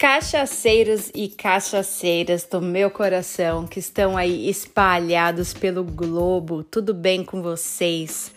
Cachaceiros 0.00 1.10
e 1.14 1.28
cachaceiras 1.28 2.44
do 2.44 2.58
meu 2.62 2.90
coração 2.90 3.66
que 3.66 3.78
estão 3.78 4.16
aí 4.16 4.48
espalhados 4.48 5.52
pelo 5.52 5.84
globo, 5.84 6.62
tudo 6.64 6.94
bem 6.94 7.22
com 7.22 7.42
vocês? 7.42 8.32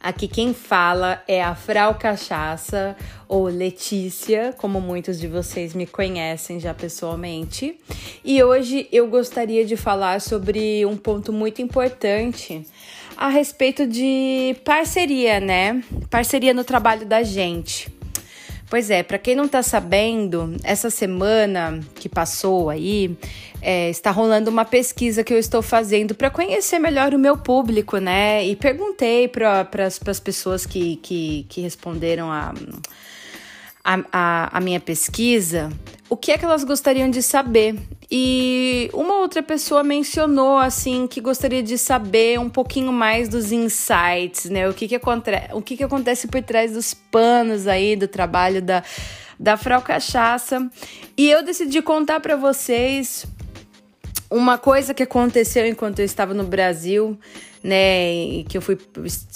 Aqui 0.00 0.26
quem 0.26 0.54
fala 0.54 1.22
é 1.28 1.44
a 1.44 1.54
Frau 1.54 1.96
Cachaça 1.96 2.96
ou 3.28 3.44
Letícia, 3.44 4.54
como 4.56 4.80
muitos 4.80 5.20
de 5.20 5.28
vocês 5.28 5.74
me 5.74 5.86
conhecem 5.86 6.58
já 6.58 6.72
pessoalmente. 6.72 7.78
E 8.24 8.42
hoje 8.42 8.88
eu 8.90 9.06
gostaria 9.06 9.66
de 9.66 9.76
falar 9.76 10.18
sobre 10.18 10.86
um 10.86 10.96
ponto 10.96 11.30
muito 11.30 11.60
importante 11.60 12.66
a 13.18 13.28
respeito 13.28 13.86
de 13.86 14.56
parceria, 14.64 15.40
né? 15.40 15.84
Parceria 16.08 16.54
no 16.54 16.64
trabalho 16.64 17.04
da 17.04 17.22
gente. 17.22 18.00
Pois 18.72 18.88
é, 18.88 19.02
para 19.02 19.18
quem 19.18 19.34
não 19.34 19.46
tá 19.46 19.62
sabendo, 19.62 20.56
essa 20.64 20.88
semana 20.88 21.78
que 21.94 22.08
passou 22.08 22.70
aí, 22.70 23.14
é, 23.60 23.90
está 23.90 24.10
rolando 24.10 24.48
uma 24.48 24.64
pesquisa 24.64 25.22
que 25.22 25.30
eu 25.30 25.38
estou 25.38 25.60
fazendo 25.60 26.14
para 26.14 26.30
conhecer 26.30 26.78
melhor 26.78 27.12
o 27.12 27.18
meu 27.18 27.36
público, 27.36 27.98
né? 27.98 28.42
E 28.46 28.56
perguntei 28.56 29.28
para 29.28 29.68
as 30.08 30.18
pessoas 30.18 30.64
que, 30.64 30.96
que, 31.02 31.44
que 31.50 31.60
responderam 31.60 32.32
a, 32.32 32.54
a, 33.84 33.98
a, 34.12 34.58
a 34.58 34.60
minha 34.60 34.80
pesquisa 34.80 35.70
o 36.12 36.16
que 36.16 36.30
é 36.30 36.36
que 36.36 36.44
elas 36.44 36.62
gostariam 36.62 37.08
de 37.08 37.22
saber. 37.22 37.74
E 38.10 38.90
uma 38.92 39.20
outra 39.20 39.42
pessoa 39.42 39.82
mencionou 39.82 40.58
assim 40.58 41.06
que 41.06 41.22
gostaria 41.22 41.62
de 41.62 41.78
saber 41.78 42.38
um 42.38 42.50
pouquinho 42.50 42.92
mais 42.92 43.30
dos 43.30 43.50
insights, 43.50 44.50
né? 44.50 44.68
O 44.68 44.74
que 44.74 44.86
que, 44.86 45.00
o 45.54 45.62
que, 45.62 45.74
que 45.78 45.82
acontece 45.82 46.28
por 46.28 46.42
trás 46.42 46.72
dos 46.72 46.92
panos 46.92 47.66
aí 47.66 47.96
do 47.96 48.06
trabalho 48.06 48.60
da, 48.60 48.84
da 49.40 49.56
Frau 49.56 49.80
Cachaça. 49.80 50.70
E 51.16 51.30
eu 51.30 51.42
decidi 51.42 51.80
contar 51.80 52.20
para 52.20 52.36
vocês 52.36 53.24
uma 54.30 54.58
coisa 54.58 54.92
que 54.92 55.04
aconteceu 55.04 55.66
enquanto 55.66 56.00
eu 56.00 56.04
estava 56.04 56.34
no 56.34 56.44
Brasil, 56.44 57.18
né, 57.62 58.42
que 58.48 58.56
eu 58.56 58.62
fui 58.62 58.76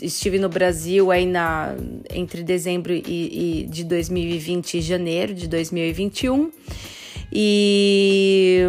estive 0.02 0.38
no 0.38 0.48
Brasil 0.48 1.10
aí 1.10 1.26
na 1.26 1.74
entre 2.10 2.42
dezembro 2.42 2.92
e, 2.92 3.62
e 3.62 3.66
de 3.66 3.84
2020 3.84 4.78
e 4.78 4.80
janeiro 4.80 5.34
de 5.34 5.46
2021 5.46 6.50
e 7.32 8.64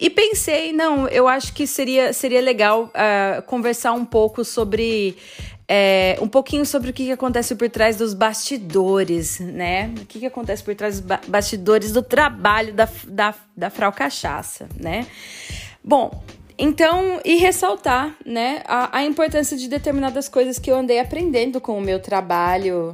e 0.00 0.10
pensei, 0.10 0.72
não, 0.72 1.08
eu 1.08 1.28
acho 1.28 1.54
que 1.54 1.66
seria, 1.66 2.12
seria 2.12 2.40
legal 2.40 2.90
uh, 2.92 3.42
conversar 3.42 3.92
um 3.92 4.04
pouco 4.04 4.44
sobre 4.44 5.16
é, 5.66 6.18
um 6.20 6.28
pouquinho 6.28 6.66
sobre 6.66 6.90
o 6.90 6.92
que, 6.92 7.06
que, 7.06 7.12
acontece 7.12 7.54
por 7.54 7.70
trás 7.70 7.96
dos 7.96 8.12
bastidores, 8.12 9.40
né? 9.40 9.94
O 9.96 10.04
que, 10.04 10.20
que 10.20 10.26
acontece 10.26 10.62
por 10.62 10.74
trás 10.74 11.00
dos 11.00 11.06
ba 11.06 11.20
bastidores 11.26 11.90
do 11.90 12.02
trabalho 12.02 12.74
da, 12.74 12.86
da, 13.08 13.34
da 13.56 13.70
Frau 13.70 13.90
Cachaça, 13.92 14.68
né? 14.78 15.06
Bom, 15.82 16.22
então, 16.58 17.20
e 17.24 17.36
ressaltar, 17.36 18.16
né, 18.24 18.62
a, 18.66 18.98
a 18.98 19.04
importância 19.04 19.56
de 19.56 19.68
determinadas 19.68 20.28
coisas 20.28 20.58
que 20.58 20.70
eu 20.70 20.76
andei 20.76 21.00
aprendendo 21.00 21.60
com 21.60 21.76
o 21.76 21.80
meu 21.80 21.98
trabalho 22.00 22.92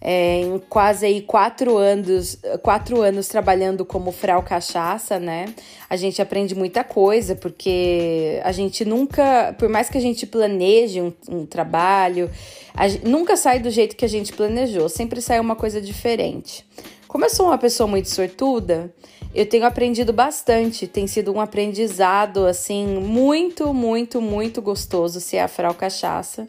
é, 0.00 0.40
em 0.40 0.58
quase 0.68 1.06
aí 1.06 1.22
quatro 1.22 1.76
anos, 1.76 2.38
quatro 2.62 3.00
anos 3.00 3.26
trabalhando 3.28 3.84
como 3.84 4.12
frau 4.12 4.42
cachaça, 4.42 5.18
né? 5.18 5.46
A 5.90 5.96
gente 5.96 6.22
aprende 6.22 6.54
muita 6.54 6.84
coisa, 6.84 7.34
porque 7.34 8.40
a 8.44 8.52
gente 8.52 8.84
nunca, 8.84 9.54
por 9.58 9.68
mais 9.68 9.88
que 9.88 9.98
a 9.98 10.00
gente 10.00 10.26
planeje 10.26 11.02
um, 11.02 11.12
um 11.28 11.46
trabalho, 11.46 12.30
a, 12.74 12.86
nunca 13.08 13.36
sai 13.36 13.58
do 13.58 13.70
jeito 13.70 13.96
que 13.96 14.04
a 14.04 14.08
gente 14.08 14.32
planejou, 14.32 14.88
sempre 14.88 15.20
sai 15.20 15.40
uma 15.40 15.56
coisa 15.56 15.80
diferente. 15.80 16.64
Como 17.08 17.24
eu 17.24 17.30
sou 17.30 17.46
uma 17.46 17.58
pessoa 17.58 17.86
muito 17.86 18.08
sortuda, 18.10 18.94
eu 19.34 19.46
tenho 19.46 19.64
aprendido 19.64 20.12
bastante, 20.12 20.86
tem 20.86 21.06
sido 21.06 21.32
um 21.32 21.40
aprendizado 21.40 22.46
assim 22.46 22.86
muito, 22.86 23.72
muito, 23.72 24.20
muito 24.20 24.60
gostoso 24.60 25.20
ser 25.20 25.38
a 25.38 25.48
frau 25.48 25.74
cachaça. 25.74 26.46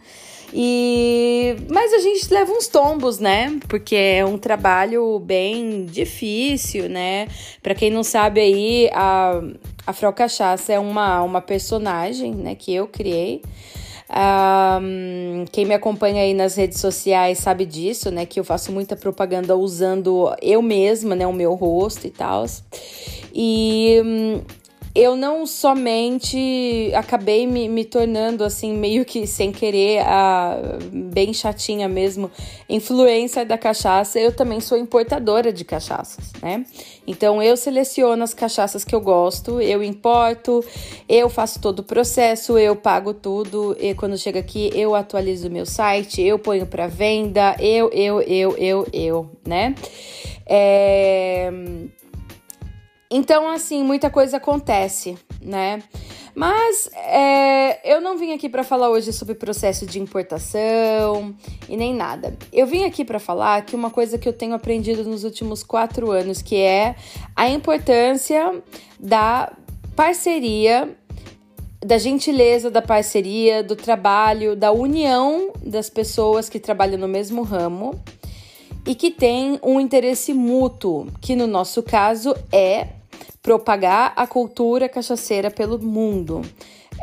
E 0.54 1.56
mas 1.70 1.94
a 1.94 2.00
gente 2.00 2.32
leva 2.34 2.52
uns 2.52 2.68
tombos, 2.68 3.20
né? 3.20 3.58
Porque 3.68 3.96
é 3.96 4.26
um 4.26 4.38
trabalho 4.38 5.20
bem 5.20 5.86
difícil, 5.86 6.90
né? 6.90 7.28
Para 7.62 7.76
quem 7.76 7.92
não 7.92 8.04
sabe 8.04 8.42
aí, 8.42 8.90
a 8.94 9.42
a 9.86 9.94
Frau 9.94 10.14
Cachaça 10.14 10.74
é 10.74 10.80
uma 10.80 11.22
uma 11.24 11.42
personagem, 11.42 12.34
né, 12.34 12.54
que 12.56 12.74
eu 12.74 12.88
criei. 12.88 13.42
Um, 14.12 15.46
quem 15.52 15.66
me 15.66 15.74
acompanha 15.76 16.24
aí 16.24 16.34
nas 16.34 16.56
redes 16.56 16.80
sociais 16.80 17.38
sabe 17.38 17.66
disso, 17.66 18.10
né? 18.10 18.26
Que 18.26 18.40
eu 18.40 18.44
faço 18.44 18.72
muita 18.72 18.96
propaganda 18.96 19.56
usando 19.56 20.36
eu 20.42 20.62
mesma, 20.62 21.16
né? 21.16 21.28
O 21.28 21.34
meu 21.34 21.54
rosto 21.54 22.08
e 22.08 22.10
tal. 22.10 22.46
E 23.34 24.02
hum, 24.04 24.42
eu 25.00 25.16
não 25.16 25.46
somente 25.46 26.92
acabei 26.94 27.48
me, 27.48 27.70
me 27.70 27.86
tornando 27.86 28.44
assim, 28.44 28.74
meio 28.74 29.06
que 29.06 29.26
sem 29.26 29.50
querer, 29.50 30.00
a, 30.00 30.58
bem 30.92 31.34
chatinha 31.34 31.88
mesmo, 31.88 32.30
influência 32.68 33.46
da 33.46 33.58
cachaça, 33.58 34.20
eu 34.20 34.36
também 34.36 34.60
sou 34.60 34.78
importadora 34.78 35.54
de 35.54 35.64
cachaças, 35.64 36.34
né? 36.42 36.66
Então 37.08 37.42
eu 37.42 37.56
seleciono 37.56 38.22
as 38.24 38.34
cachaças 38.34 38.84
que 38.84 38.94
eu 38.94 39.00
gosto, 39.00 39.62
eu 39.62 39.82
importo, 39.82 40.64
eu 41.08 41.30
faço 41.30 41.62
todo 41.62 41.80
o 41.80 41.84
processo, 41.84 42.58
eu 42.58 42.76
pago 42.76 43.14
tudo, 43.14 43.78
e 43.80 43.94
quando 43.94 44.18
chega 44.18 44.42
aqui 44.42 44.70
eu 44.74 44.96
atualizo 44.96 45.48
o 45.48 45.52
meu 45.52 45.66
site, 45.66 46.22
eu 46.22 46.38
ponho 46.38 46.66
para 46.66 46.88
venda, 46.88 47.56
eu, 47.58 47.90
eu, 47.92 48.22
eu, 48.22 48.58
eu, 48.58 48.88
eu, 48.92 49.30
né? 49.48 49.74
É 50.46 51.50
então, 53.12 53.50
assim, 53.50 53.84
muita 53.84 54.10
coisa 54.10 54.38
acontece, 54.38 55.18
né? 55.42 55.82
Mas 56.36 56.88
é, 56.94 57.94
eu 57.94 58.00
não 58.00 58.18
vim 58.18 58.34
aqui 58.34 58.48
para 58.48 58.64
falar 58.64 58.90
hoje 58.90 59.12
sobre 59.12 59.34
processo 59.34 59.86
de 59.86 60.00
importação 60.00 61.36
e 61.68 61.76
nem 61.76 61.94
nada. 61.94 62.38
Eu 62.54 62.68
vim 62.68 62.86
aqui 62.86 63.04
para 63.04 63.20
falar 63.20 63.66
que 63.66 63.76
uma 63.76 63.90
coisa 63.90 64.18
que 64.18 64.30
eu 64.30 64.34
tenho 64.34 64.54
aprendido 64.54 65.04
nos 65.04 65.24
últimos 65.24 65.64
quatro 65.64 66.12
anos, 66.12 66.42
que 66.42 66.56
é 66.56 66.96
a 67.36 67.50
importância 67.50 68.62
da 69.00 69.52
parceria, 69.96 70.96
da 71.86 71.98
gentileza 71.98 72.70
da 72.70 72.82
parceria, 72.82 73.64
do 73.64 73.76
trabalho, 73.76 74.56
da 74.56 74.72
união 74.72 75.52
das 75.64 75.90
pessoas 75.90 76.48
que 76.48 76.60
trabalham 76.60 77.00
no 77.00 77.08
mesmo 77.08 77.42
ramo 77.42 78.00
e 78.86 78.94
que 78.94 79.12
tem 79.12 79.60
um 79.64 79.80
interesse 79.80 80.34
mútuo, 80.34 81.08
que 81.22 81.36
no 81.36 81.48
nosso 81.48 81.82
caso 81.82 82.36
é 82.52 82.99
propagar 83.42 84.14
a 84.16 84.28
cultura 84.28 84.90
cachaceira 84.90 85.50
pelo 85.50 85.80
mundo, 85.80 86.42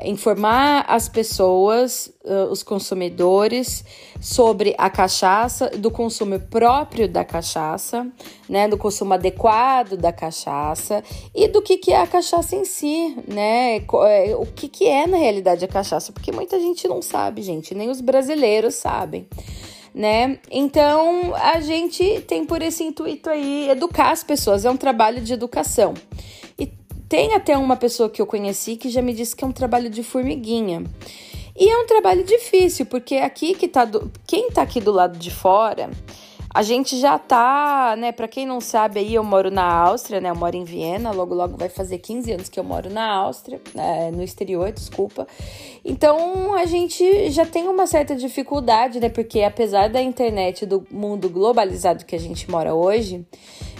informar 0.05 0.85
as 0.87 1.09
pessoas, 1.09 2.13
uh, 2.25 2.51
os 2.51 2.63
consumidores, 2.63 3.85
sobre 4.21 4.75
a 4.77 4.91
cachaça, 4.91 5.71
do 5.71 5.91
consumo 5.91 6.39
próprio 6.39 7.09
da 7.09 7.25
cachaça, 7.25 8.07
né, 8.49 8.69
do 8.69 8.77
consumo 8.77 9.15
adequado 9.15 9.97
da 9.97 10.13
cachaça 10.13 11.03
e 11.35 11.49
do 11.49 11.63
que, 11.63 11.79
que 11.79 11.93
é 11.93 12.01
a 12.01 12.07
cachaça 12.07 12.55
em 12.55 12.65
si, 12.65 13.17
né, 13.27 13.77
é, 13.77 14.37
o 14.37 14.47
que, 14.47 14.69
que 14.69 14.87
é 14.87 15.07
na 15.07 15.17
realidade 15.17 15.65
a 15.65 15.69
cachaça, 15.69 16.13
porque 16.13 16.31
muita 16.33 16.61
gente 16.61 16.87
não 16.87 17.01
sabe, 17.01 17.41
gente, 17.43 17.75
nem 17.75 17.89
os 17.89 18.01
brasileiros 18.01 18.75
sabem 18.75 19.27
né? 19.97 20.39
Então 20.51 21.35
a 21.35 21.59
gente 21.59 22.21
tem 22.29 22.45
por 22.45 22.61
esse 22.61 22.85
intuito 22.85 23.31
aí 23.31 23.71
educar 23.71 24.11
as 24.11 24.23
pessoas, 24.23 24.67
é 24.67 24.71
um 24.71 24.77
trabalho 24.77 25.23
de 25.23 25.33
educação. 25.33 25.95
E 26.59 26.67
tem 27.09 27.33
até 27.35 27.57
uma 27.57 27.77
pessoa 27.77 28.11
que 28.11 28.21
eu 28.21 28.27
conheci 28.27 28.77
que 28.77 28.91
já 28.91 29.01
me 29.01 29.15
disse 29.15 29.35
que 29.35 29.43
é 29.43 29.47
um 29.47 29.53
trabalho 29.53 29.89
de 29.89 30.03
formiguinha. 30.03 30.85
E 31.59 31.71
é 31.71 31.79
um 31.79 31.87
trabalho 31.87 32.23
difícil, 32.23 32.85
porque 32.85 33.15
aqui 33.15 33.55
que 33.55 33.67
tá 33.67 33.87
do, 33.87 34.13
quem 34.27 34.51
tá 34.51 34.61
aqui 34.61 34.79
do 34.79 34.93
lado 34.93 35.19
de 35.19 35.31
fora, 35.31 35.89
a 36.57 36.63
gente 36.63 36.99
já 36.99 37.19
tá, 37.19 37.95
né, 37.99 38.13
para 38.13 38.27
quem 38.27 38.47
não 38.47 38.63
sabe 38.63 38.99
aí, 38.99 39.15
eu 39.15 39.23
moro 39.23 39.51
na 39.51 39.63
Áustria, 39.63 40.23
né? 40.23 40.31
Eu 40.31 40.35
moro 40.35 40.57
em 40.57 40.65
Viena, 40.65 41.11
logo 41.11 41.35
logo 41.35 41.55
vai 41.55 41.69
fazer 41.69 41.99
15 41.99 42.33
anos 42.33 42.49
que 42.49 42.59
eu 42.59 42.65
moro 42.65 42.89
na 42.89 43.13
Áustria, 43.13 43.61
é, 43.77 44.11
no 44.11 44.23
exterior, 44.23 44.73
desculpa. 44.73 45.29
Então, 45.85 46.55
a 46.55 46.65
gente 46.65 47.31
já 47.31 47.45
tem 47.45 47.69
uma 47.69 47.87
certa 47.87 48.17
dificuldade, 48.17 48.99
né? 49.01 49.11
Porque 49.11 49.43
apesar 49.43 49.91
da 49.91 50.01
internet 50.01 50.65
do 50.65 50.83
mundo 50.91 51.29
globalizado 51.29 52.07
que 52.07 52.17
a 52.17 52.19
gente 52.19 52.51
mora 52.51 52.75
hoje, 52.75 53.23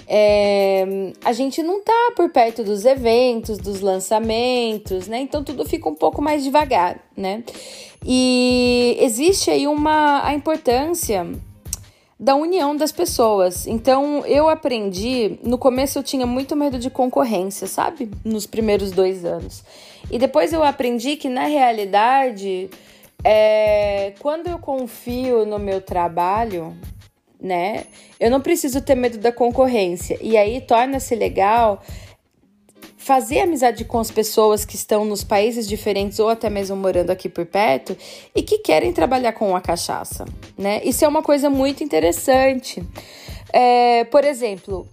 é, 0.07 0.85
a 1.25 1.33
gente 1.33 1.63
não 1.63 1.83
tá 1.83 2.13
por 2.15 2.29
perto 2.29 2.63
dos 2.63 2.85
eventos, 2.85 3.57
dos 3.57 3.81
lançamentos, 3.81 5.09
né? 5.09 5.21
Então 5.23 5.43
tudo 5.43 5.65
fica 5.65 5.89
um 5.89 5.95
pouco 5.95 6.21
mais 6.21 6.45
devagar, 6.45 7.01
né? 7.17 7.43
E 8.05 8.99
existe 9.01 9.51
aí 9.51 9.67
uma 9.67 10.23
a 10.27 10.35
importância 10.35 11.27
da 12.19 12.35
união 12.35 12.75
das 12.75 12.93
pessoas. 12.93 13.67
Então 13.67 14.25
eu 14.27 14.49
aprendi, 14.49 15.39
no 15.43 15.59
começo 15.59 15.99
eu 15.99 16.03
tinha 16.03 16.27
muito 16.27 16.57
medo 16.57 16.79
de 16.79 16.89
concorrência, 16.89 17.67
sabe? 17.67 18.11
Nos 18.25 18.47
primeiros 18.47 18.91
dois 18.91 19.25
anos. 19.25 19.63
E 20.11 20.19
depois 20.19 20.53
eu 20.53 20.63
aprendi 20.63 21.17
que 21.17 21.29
na 21.29 21.47
realidade, 21.47 22.71
é, 23.23 24.15
quando 24.21 24.49
eu 24.49 24.59
confio 24.59 25.45
no 25.45 25.59
meu 25.59 25.81
trabalho, 25.81 26.75
né? 27.41 27.85
Eu 28.19 28.31
não 28.31 28.41
preciso 28.41 28.81
ter 28.81 28.95
medo 28.95 29.19
da 29.19 29.31
concorrência. 29.31 30.19
E 30.23 30.37
aí 30.37 30.61
torna-se 30.61 31.15
legal 31.15 31.83
fazer 33.07 33.39
amizade 33.39 33.85
com 33.85 34.01
as 34.01 34.11
pessoas 34.11 34.65
que 34.65 34.75
estão 34.75 35.05
nos 35.05 35.23
países 35.23 35.69
diferentes 35.69 36.19
ou 36.19 36.29
até 36.29 36.51
mesmo 36.51 36.75
morando 36.75 37.11
aqui 37.11 37.29
por 37.29 37.47
perto 37.47 37.97
e 38.35 38.43
que 38.43 38.59
querem 38.59 38.93
trabalhar 38.93 39.33
com 39.33 39.55
a 39.55 39.61
cachaça, 39.61 40.25
né? 40.59 40.81
Isso 40.83 41.05
é 41.05 41.09
uma 41.09 41.23
coisa 41.23 41.49
muito 41.49 41.85
interessante. 41.85 42.83
É, 43.53 44.03
por 44.07 44.25
exemplo, 44.25 44.89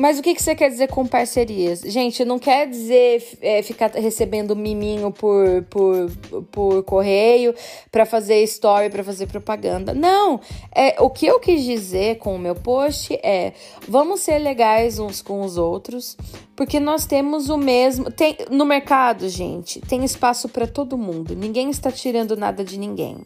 mas 0.00 0.18
o 0.18 0.22
que, 0.22 0.34
que 0.34 0.42
você 0.42 0.54
quer 0.54 0.70
dizer 0.70 0.88
com 0.88 1.06
parcerias? 1.06 1.80
Gente, 1.80 2.24
não 2.24 2.38
quer 2.38 2.66
dizer 2.66 3.22
é, 3.42 3.62
ficar 3.62 3.90
recebendo 3.90 4.56
miminho 4.56 5.10
por, 5.10 5.62
por, 5.64 6.10
por 6.50 6.82
correio 6.84 7.54
para 7.92 8.06
fazer 8.06 8.42
story, 8.44 8.88
para 8.88 9.04
fazer 9.04 9.26
propaganda. 9.26 9.92
Não! 9.92 10.40
É, 10.74 10.96
o 11.02 11.10
que 11.10 11.26
eu 11.26 11.38
quis 11.38 11.62
dizer 11.62 12.16
com 12.16 12.34
o 12.34 12.38
meu 12.38 12.54
post 12.54 13.12
é: 13.22 13.52
vamos 13.86 14.20
ser 14.20 14.38
legais 14.38 14.98
uns 14.98 15.20
com 15.20 15.42
os 15.42 15.58
outros, 15.58 16.16
porque 16.56 16.80
nós 16.80 17.04
temos 17.04 17.50
o 17.50 17.58
mesmo. 17.58 18.10
Tem, 18.10 18.38
no 18.50 18.64
mercado, 18.64 19.28
gente, 19.28 19.80
tem 19.82 20.02
espaço 20.02 20.48
para 20.48 20.66
todo 20.66 20.96
mundo. 20.96 21.36
Ninguém 21.36 21.68
está 21.68 21.92
tirando 21.92 22.36
nada 22.36 22.64
de 22.64 22.78
ninguém. 22.78 23.18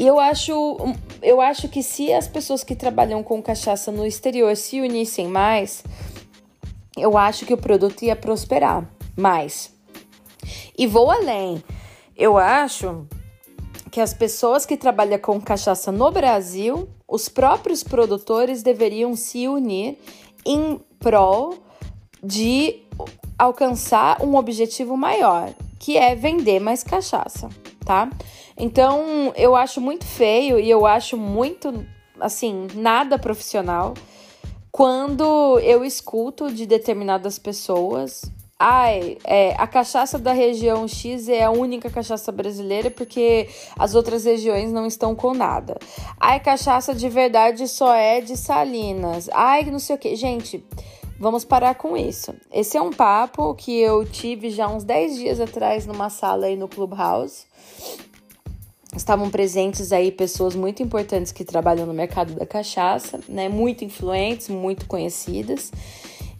E 0.00 0.06
eu 0.06 0.18
acho, 0.18 0.78
eu 1.20 1.42
acho 1.42 1.68
que 1.68 1.82
se 1.82 2.10
as 2.10 2.26
pessoas 2.26 2.64
que 2.64 2.74
trabalham 2.74 3.22
com 3.22 3.42
cachaça 3.42 3.92
no 3.92 4.06
exterior 4.06 4.56
se 4.56 4.80
unissem 4.80 5.28
mais, 5.28 5.84
eu 6.96 7.18
acho 7.18 7.44
que 7.44 7.52
o 7.52 7.58
produto 7.58 8.02
ia 8.02 8.16
prosperar 8.16 8.90
mais. 9.14 9.70
E 10.78 10.86
vou 10.86 11.10
além. 11.10 11.62
Eu 12.16 12.38
acho 12.38 13.06
que 13.90 14.00
as 14.00 14.14
pessoas 14.14 14.64
que 14.64 14.74
trabalham 14.74 15.18
com 15.18 15.38
cachaça 15.38 15.92
no 15.92 16.10
Brasil, 16.10 16.88
os 17.06 17.28
próprios 17.28 17.84
produtores 17.84 18.62
deveriam 18.62 19.14
se 19.14 19.48
unir 19.48 19.98
em 20.46 20.80
prol 20.98 21.58
de 22.24 22.84
alcançar 23.38 24.22
um 24.22 24.34
objetivo 24.34 24.96
maior, 24.96 25.52
que 25.78 25.98
é 25.98 26.14
vender 26.14 26.58
mais 26.58 26.82
cachaça, 26.82 27.50
tá? 27.90 28.08
Então, 28.56 29.32
eu 29.34 29.56
acho 29.56 29.80
muito 29.80 30.06
feio 30.06 30.60
e 30.60 30.70
eu 30.70 30.86
acho 30.86 31.16
muito, 31.16 31.84
assim, 32.20 32.68
nada 32.72 33.18
profissional 33.18 33.94
quando 34.70 35.58
eu 35.58 35.84
escuto 35.84 36.52
de 36.52 36.66
determinadas 36.66 37.36
pessoas. 37.36 38.22
Ai, 38.56 39.18
é, 39.24 39.56
a 39.58 39.66
cachaça 39.66 40.20
da 40.20 40.32
região 40.32 40.86
X 40.86 41.28
é 41.28 41.42
a 41.42 41.50
única 41.50 41.90
cachaça 41.90 42.30
brasileira 42.30 42.92
porque 42.92 43.48
as 43.76 43.96
outras 43.96 44.24
regiões 44.24 44.70
não 44.70 44.86
estão 44.86 45.12
com 45.16 45.34
nada. 45.34 45.76
Ai, 46.20 46.38
cachaça 46.38 46.94
de 46.94 47.08
verdade 47.08 47.66
só 47.66 47.92
é 47.92 48.20
de 48.20 48.36
Salinas. 48.36 49.28
Ai, 49.32 49.64
não 49.64 49.80
sei 49.80 49.96
o 49.96 49.98
que. 49.98 50.14
Gente, 50.14 50.64
vamos 51.20 51.44
parar 51.44 51.74
com 51.74 51.94
isso. 51.94 52.34
Esse 52.50 52.78
é 52.78 52.82
um 52.82 52.90
papo 52.90 53.54
que 53.54 53.78
eu 53.78 54.06
tive 54.06 54.48
já 54.48 54.66
uns 54.66 54.82
10 54.82 55.16
dias 55.16 55.38
atrás 55.38 55.86
numa 55.86 56.08
sala 56.08 56.46
aí 56.46 56.56
no 56.56 56.66
Clubhouse 56.66 57.44
estavam 58.96 59.30
presentes 59.30 59.92
aí 59.92 60.10
pessoas 60.10 60.56
muito 60.56 60.82
importantes 60.82 61.30
que 61.30 61.44
trabalham 61.44 61.86
no 61.86 61.94
mercado 61.94 62.34
da 62.34 62.44
cachaça, 62.44 63.20
né? 63.28 63.48
Muito 63.48 63.84
influentes, 63.84 64.48
muito 64.48 64.86
conhecidas. 64.86 65.70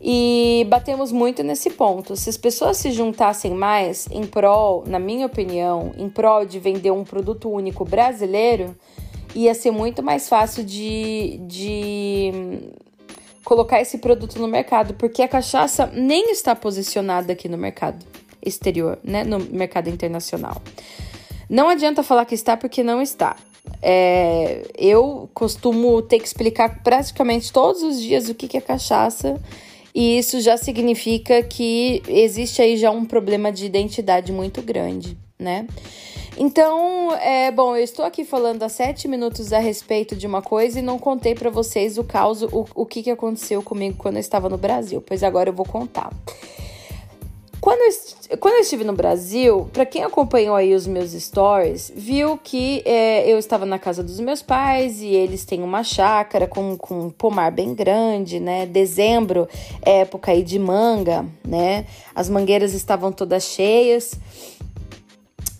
E 0.00 0.66
batemos 0.68 1.12
muito 1.12 1.42
nesse 1.44 1.70
ponto. 1.70 2.16
Se 2.16 2.30
as 2.30 2.36
pessoas 2.36 2.78
se 2.78 2.90
juntassem 2.90 3.52
mais 3.52 4.08
em 4.10 4.26
prol, 4.26 4.82
na 4.86 4.98
minha 4.98 5.26
opinião, 5.26 5.92
em 5.96 6.08
prol 6.08 6.44
de 6.44 6.58
vender 6.58 6.90
um 6.90 7.04
produto 7.04 7.48
único 7.50 7.84
brasileiro, 7.84 8.74
ia 9.34 9.54
ser 9.54 9.70
muito 9.70 10.02
mais 10.02 10.28
fácil 10.28 10.64
de, 10.64 11.38
de 11.46 12.32
colocar 13.50 13.80
esse 13.80 13.98
produto 13.98 14.38
no 14.38 14.46
mercado, 14.46 14.94
porque 14.94 15.22
a 15.22 15.26
cachaça 15.26 15.90
nem 15.92 16.30
está 16.30 16.54
posicionada 16.54 17.32
aqui 17.32 17.48
no 17.48 17.58
mercado 17.58 18.06
exterior, 18.40 18.96
né? 19.02 19.24
No 19.24 19.40
mercado 19.40 19.90
internacional. 19.90 20.62
Não 21.48 21.68
adianta 21.68 22.04
falar 22.04 22.26
que 22.26 22.34
está 22.36 22.56
porque 22.56 22.84
não 22.84 23.02
está. 23.02 23.34
É, 23.82 24.62
eu 24.78 25.28
costumo 25.34 26.00
ter 26.00 26.20
que 26.20 26.28
explicar 26.28 26.80
praticamente 26.84 27.52
todos 27.52 27.82
os 27.82 28.00
dias 28.00 28.28
o 28.28 28.36
que, 28.36 28.56
é 28.56 28.60
cachaça, 28.60 29.36
e 29.92 30.16
isso 30.16 30.40
já 30.40 30.56
significa 30.56 31.42
que 31.42 32.04
existe 32.06 32.62
aí 32.62 32.76
já 32.76 32.92
um 32.92 33.04
problema 33.04 33.50
de 33.50 33.66
identidade 33.66 34.30
muito 34.30 34.62
grande, 34.62 35.18
né? 35.36 35.66
Então, 36.38 37.12
é 37.16 37.50
bom, 37.50 37.76
eu 37.76 37.82
estou 37.82 38.04
aqui 38.04 38.24
falando 38.24 38.62
há 38.62 38.68
sete 38.68 39.06
minutos 39.08 39.52
a 39.52 39.58
respeito 39.58 40.16
de 40.16 40.26
uma 40.26 40.40
coisa 40.40 40.78
e 40.78 40.82
não 40.82 40.98
contei 40.98 41.34
para 41.34 41.50
vocês 41.50 41.98
o 41.98 42.04
caso, 42.04 42.48
o, 42.52 42.66
o 42.74 42.86
que, 42.86 43.02
que 43.02 43.10
aconteceu 43.10 43.62
comigo 43.62 43.96
quando 43.98 44.16
eu 44.16 44.20
estava 44.20 44.48
no 44.48 44.56
Brasil, 44.56 45.02
pois 45.04 45.22
agora 45.22 45.50
eu 45.50 45.54
vou 45.54 45.66
contar. 45.66 46.10
Quando 47.60 47.80
eu, 47.82 48.38
quando 48.38 48.54
eu 48.54 48.60
estive 48.60 48.84
no 48.84 48.94
Brasil, 48.94 49.68
para 49.70 49.84
quem 49.84 50.02
acompanhou 50.02 50.56
aí 50.56 50.74
os 50.74 50.86
meus 50.86 51.12
stories, 51.12 51.92
viu 51.94 52.38
que 52.42 52.82
é, 52.86 53.30
eu 53.30 53.38
estava 53.38 53.66
na 53.66 53.78
casa 53.78 54.02
dos 54.02 54.18
meus 54.18 54.40
pais 54.40 55.02
e 55.02 55.08
eles 55.08 55.44
têm 55.44 55.62
uma 55.62 55.84
chácara 55.84 56.46
com, 56.46 56.78
com 56.78 57.00
um 57.00 57.10
pomar 57.10 57.52
bem 57.52 57.74
grande, 57.74 58.40
né? 58.40 58.64
Dezembro, 58.64 59.46
época 59.82 60.32
aí 60.32 60.42
de 60.42 60.58
manga, 60.58 61.26
né? 61.46 61.84
As 62.14 62.30
mangueiras 62.30 62.72
estavam 62.72 63.12
todas 63.12 63.44
cheias. 63.44 64.18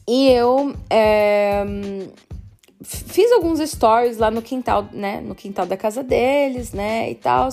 E 0.08 0.29
eu 0.29 0.75
é, 0.88 1.64
fiz 2.82 3.31
alguns 3.32 3.61
stories 3.61 4.19
lá 4.19 4.31
no 4.31 4.43
quintal, 4.43 4.87
né? 4.93 5.20
No 5.20 5.35
quintal 5.35 5.67
da 5.67 5.76
casa 5.76 6.02
deles, 6.02 6.73
né? 6.73 7.11
E 7.11 7.14
tal. 7.14 7.49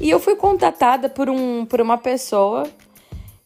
E 0.00 0.10
eu 0.10 0.20
fui 0.20 0.36
contatada 0.36 1.08
por, 1.08 1.28
um, 1.28 1.64
por 1.64 1.80
uma 1.80 1.98
pessoa 1.98 2.64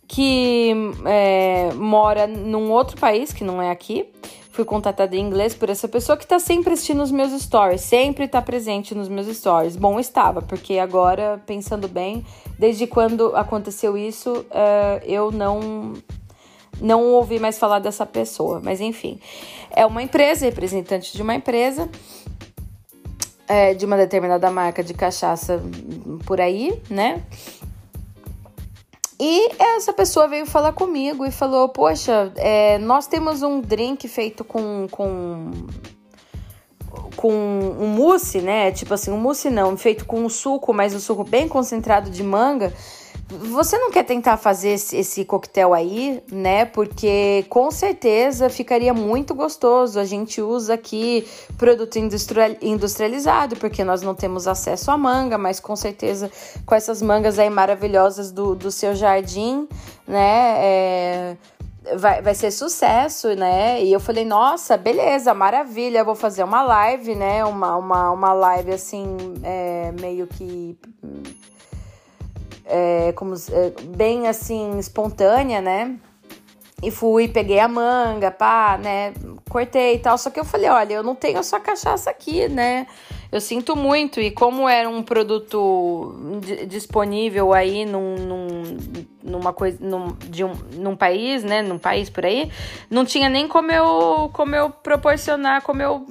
que 0.06 0.73
é, 1.06 1.73
mora 1.75 2.26
num 2.26 2.70
outro 2.73 3.00
país, 3.00 3.32
que 3.32 3.44
não 3.44 3.62
é 3.62 3.70
aqui. 3.70 4.08
Fui 4.50 4.64
contatada 4.64 5.14
em 5.14 5.20
inglês 5.20 5.55
por 5.55 5.70
essa 5.70 5.87
pessoa 5.87 6.19
que 6.19 6.26
tá 6.26 6.41
sempre 6.41 6.73
assistindo 6.73 7.00
os 7.00 7.12
meus 7.12 7.31
stories, 7.41 7.82
sempre 7.82 8.26
tá 8.26 8.43
presente 8.43 8.93
nos 8.93 9.08
meus 9.08 9.29
stories. 9.29 9.76
Bom, 9.76 10.00
estava, 10.00 10.43
porque 10.43 10.79
agora, 10.79 11.41
pensando 11.47 11.87
bem, 11.87 12.26
desde 12.58 12.88
quando 12.88 13.35
aconteceu 13.37 13.97
isso, 13.97 14.33
uh, 14.33 15.00
eu 15.04 15.30
não 15.30 15.95
não 16.80 17.04
ouvi 17.12 17.38
mais 17.38 17.58
falar 17.58 17.78
dessa 17.78 18.06
pessoa. 18.06 18.60
Mas 18.62 18.80
enfim, 18.80 19.20
é 19.70 19.84
uma 19.87 20.02
empresa, 20.02 20.46
representante 20.46 21.16
de 21.16 21.22
uma 21.22 21.34
empresa, 21.34 21.88
é, 23.46 23.75
de 23.75 23.84
uma 23.84 23.96
determinada 23.96 24.50
marca 24.50 24.82
de 24.82 24.94
cachaça 24.94 25.62
por 26.25 26.40
aí, 26.40 26.80
né? 26.88 27.22
E 29.22 29.50
essa 29.58 29.92
pessoa 29.92 30.26
veio 30.26 30.46
falar 30.46 30.72
comigo 30.72 31.26
e 31.26 31.30
falou: 31.30 31.68
Poxa, 31.68 32.32
é, 32.37 32.78
nós 32.78 33.06
temos 33.06 33.42
um 33.42 33.60
drink 33.60 34.08
feito 34.08 34.42
com, 34.42 34.87
com, 34.90 35.50
com 37.16 37.30
um 37.30 37.87
mousse, 37.88 38.40
né? 38.40 38.72
Tipo 38.72 38.94
assim, 38.94 39.10
um 39.10 39.18
mousse 39.18 39.50
não, 39.50 39.76
feito 39.76 40.06
com 40.06 40.20
um 40.20 40.28
suco, 40.30 40.72
mas 40.72 40.94
um 40.94 40.99
suco 40.99 41.22
bem 41.22 41.46
concentrado 41.46 42.08
de 42.08 42.22
manga. 42.22 42.72
Você 43.30 43.78
não 43.78 43.92
quer 43.92 44.02
tentar 44.02 44.37
fazer 44.37 44.70
esse, 44.70 44.96
esse, 44.96 45.25
coquetel 45.25 45.72
aí, 45.72 46.20
né? 46.32 46.64
Porque 46.64 47.44
com 47.49 47.70
certeza 47.70 48.50
ficaria 48.50 48.92
muito 48.92 49.37
gostoso. 49.37 50.00
A 50.00 50.04
gente 50.04 50.42
usa 50.42 50.75
aqui 50.75 51.25
produto 51.56 51.96
industrializado, 51.96 53.54
porque 53.54 53.84
nós 53.84 54.02
não 54.02 54.16
temos 54.16 54.49
acesso 54.49 54.90
à 54.90 54.99
manga, 54.99 55.38
mas 55.38 55.60
com 55.60 55.76
certeza 55.76 56.28
com 56.66 56.75
essas 56.75 57.00
mangas 57.00 57.38
aí 57.38 57.49
maravilhosas 57.49 58.32
do, 58.32 58.56
do 58.56 58.70
seu 58.70 58.96
jardim, 58.96 59.68
né? 60.08 60.56
É, 60.58 61.37
vai, 61.96 62.20
vai 62.20 62.34
ser 62.34 62.50
sucesso, 62.50 63.28
né? 63.37 63.80
E 63.80 63.92
eu 63.92 64.00
falei, 64.00 64.25
nossa, 64.25 64.76
beleza, 64.76 65.32
maravilha, 65.32 66.02
vou 66.02 66.16
fazer 66.16 66.42
uma 66.42 66.62
live, 66.64 67.14
né? 67.14 67.44
Uma, 67.44 67.76
uma, 67.76 68.10
uma 68.10 68.32
live 68.32 68.72
assim, 68.72 69.16
é, 69.44 69.92
meio 70.00 70.26
que 70.26 70.76
é, 72.70 73.12
como, 73.12 73.34
é, 73.34 73.72
bem 73.96 74.28
assim, 74.28 74.78
espontânea, 74.78 75.60
né? 75.60 75.98
E 76.82 76.90
fui, 76.90 77.28
peguei 77.28 77.58
a 77.58 77.68
manga, 77.68 78.30
pá, 78.30 78.78
né? 78.82 79.12
Cortei 79.50 79.96
e 79.96 79.98
tal. 79.98 80.16
Só 80.16 80.30
que 80.30 80.40
eu 80.40 80.44
falei, 80.44 80.70
olha, 80.70 80.94
eu 80.94 81.02
não 81.02 81.14
tenho 81.14 81.42
só 81.44 81.60
cachaça 81.60 82.08
aqui, 82.08 82.48
né? 82.48 82.86
Eu 83.30 83.40
sinto 83.40 83.76
muito. 83.76 84.18
E 84.18 84.30
como 84.30 84.66
era 84.66 84.88
um 84.88 85.02
produto 85.02 86.14
disponível 86.66 87.52
aí 87.52 87.84
num, 87.84 88.16
num, 88.16 88.76
numa 89.22 89.52
coisa, 89.52 89.76
num, 89.78 90.16
de 90.30 90.42
um, 90.42 90.52
num 90.76 90.96
país, 90.96 91.44
né? 91.44 91.60
Num 91.60 91.78
país 91.78 92.08
por 92.08 92.24
aí, 92.24 92.50
não 92.88 93.04
tinha 93.04 93.28
nem 93.28 93.46
como 93.46 93.70
eu, 93.70 94.30
como 94.32 94.54
eu 94.54 94.70
proporcionar, 94.70 95.62
como 95.62 95.82
eu 95.82 96.06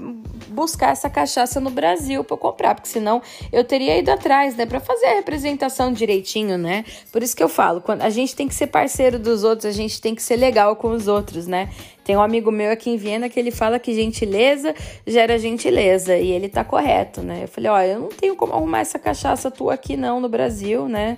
buscar 0.50 0.91
essa 0.91 1.10
cachaça 1.10 1.60
no 1.60 1.70
Brasil 1.70 2.24
para 2.24 2.38
comprar, 2.38 2.75
porque 2.75 2.89
senão 2.89 3.22
eu 3.51 3.63
teria 3.63 3.98
ido 3.98 4.10
atrás, 4.10 4.56
né, 4.56 4.65
para 4.65 4.79
fazer 4.79 5.06
a 5.06 5.13
representação 5.15 5.94
direitinho, 5.94 6.58
né? 6.58 6.84
Por 7.12 7.24
isso 7.24 7.36
que 7.36 7.44
eu 7.44 7.50
falo, 7.50 7.82
quando 7.82 8.01
a 8.01 8.10
gente 8.10 8.36
tem 8.36 8.48
que 8.48 8.56
ser 8.56 8.68
parceiro 8.68 9.20
dos 9.20 9.44
outros, 9.44 9.65
a 9.65 9.72
gente 9.72 10.01
tem 10.01 10.15
que 10.15 10.22
ser 10.22 10.36
legal 10.36 10.75
com 10.75 10.89
os 10.89 11.08
outros, 11.08 11.48
né? 11.48 11.70
Tem 12.03 12.18
um 12.18 12.22
amigo 12.22 12.51
meu 12.51 12.72
aqui 12.72 12.89
em 12.89 12.98
Viena 12.98 13.29
que 13.29 13.39
ele 13.39 13.51
fala 13.51 13.77
que 13.77 13.94
gentileza 13.94 14.74
gera 15.06 15.38
gentileza, 15.38 16.18
e 16.18 16.32
ele 16.32 16.50
tá 16.50 16.63
correto, 16.63 17.22
né? 17.22 17.44
Eu 17.44 17.48
falei, 17.48 17.70
ó, 17.70 17.79
eu 17.82 18.00
não 18.00 18.10
tenho 18.10 18.36
como 18.36 18.53
arrumar 18.53 18.79
essa 18.79 18.98
cachaça 18.98 19.51
tua 19.51 19.74
aqui 19.75 19.96
não 19.96 20.20
no 20.20 20.27
Brasil, 20.27 20.88
né? 20.88 21.18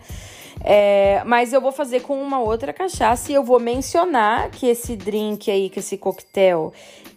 É, 0.64 1.24
mas 1.26 1.54
eu 1.54 1.62
vou 1.62 1.72
fazer 1.72 2.02
com 2.02 2.22
uma 2.22 2.40
outra 2.40 2.72
cachaça 2.72 3.32
e 3.32 3.36
eu 3.36 3.44
vou 3.44 3.60
mencionar 3.60 4.50
que 4.52 4.68
esse 4.68 4.96
drink 4.96 5.50
aí, 5.50 5.70
que 5.70 5.80
esse 5.80 5.98
coquetel 5.98 6.72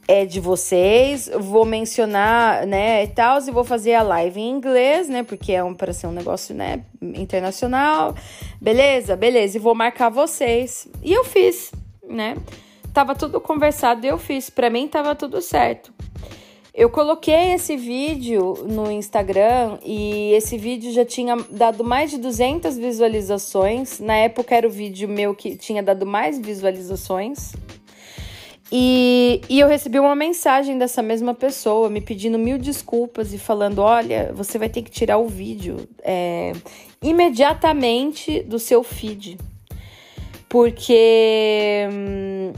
é 0.08 0.24
de 0.24 0.40
vocês. 0.40 1.30
Vou 1.38 1.64
mencionar, 1.64 2.66
né, 2.66 3.04
e 3.04 3.08
tal, 3.08 3.38
e 3.40 3.50
vou 3.50 3.64
fazer 3.64 3.94
a 3.94 4.02
live 4.02 4.40
em 4.40 4.50
inglês, 4.50 5.08
né, 5.08 5.22
porque 5.22 5.52
é 5.52 5.62
um, 5.62 5.74
para 5.74 5.92
ser 5.92 6.06
um 6.06 6.12
negócio, 6.12 6.54
né, 6.54 6.82
internacional. 7.00 8.14
Beleza? 8.60 9.16
Beleza. 9.16 9.56
E 9.56 9.60
vou 9.60 9.74
marcar 9.74 10.08
vocês. 10.08 10.88
E 11.02 11.12
eu 11.12 11.24
fiz, 11.24 11.72
né? 12.08 12.36
Tava 12.92 13.14
tudo 13.14 13.40
conversado 13.40 14.06
e 14.06 14.08
eu 14.08 14.18
fiz. 14.18 14.48
Para 14.48 14.70
mim 14.70 14.86
tava 14.86 15.14
tudo 15.14 15.42
certo. 15.42 15.92
Eu 16.76 16.90
coloquei 16.90 17.52
esse 17.52 17.76
vídeo 17.76 18.66
no 18.68 18.90
Instagram 18.90 19.78
e 19.84 20.32
esse 20.32 20.58
vídeo 20.58 20.92
já 20.92 21.04
tinha 21.04 21.36
dado 21.48 21.84
mais 21.84 22.10
de 22.10 22.18
200 22.18 22.76
visualizações. 22.76 24.00
Na 24.00 24.16
época 24.16 24.56
era 24.56 24.66
o 24.66 24.70
vídeo 24.70 25.08
meu 25.08 25.36
que 25.36 25.54
tinha 25.54 25.84
dado 25.84 26.04
mais 26.04 26.36
visualizações. 26.36 27.52
E, 28.72 29.40
e 29.48 29.60
eu 29.60 29.68
recebi 29.68 30.00
uma 30.00 30.16
mensagem 30.16 30.76
dessa 30.76 31.00
mesma 31.00 31.32
pessoa 31.32 31.88
me 31.88 32.00
pedindo 32.00 32.40
mil 32.40 32.58
desculpas 32.58 33.32
e 33.32 33.38
falando: 33.38 33.78
olha, 33.78 34.32
você 34.34 34.58
vai 34.58 34.68
ter 34.68 34.82
que 34.82 34.90
tirar 34.90 35.18
o 35.18 35.28
vídeo 35.28 35.76
é, 36.02 36.54
imediatamente 37.00 38.42
do 38.42 38.58
seu 38.58 38.82
feed. 38.82 39.38
Porque 40.48 41.86
hum, 41.92 42.52